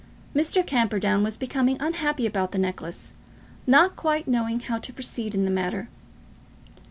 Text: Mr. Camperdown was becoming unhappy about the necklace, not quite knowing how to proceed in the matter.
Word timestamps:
Mr. 0.35 0.65
Camperdown 0.65 1.21
was 1.21 1.37
becoming 1.37 1.77
unhappy 1.79 2.25
about 2.25 2.51
the 2.51 2.57
necklace, 2.57 3.13
not 3.67 3.95
quite 3.95 4.27
knowing 4.27 4.59
how 4.61 4.79
to 4.79 4.91
proceed 4.91 5.35
in 5.35 5.45
the 5.45 5.51
matter. 5.51 5.89